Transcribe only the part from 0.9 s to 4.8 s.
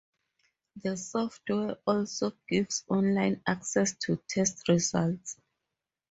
software also gives online access to test